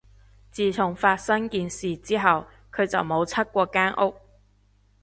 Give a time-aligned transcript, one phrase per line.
[0.49, 4.15] 自從發生件事之後，佢就冇出過間屋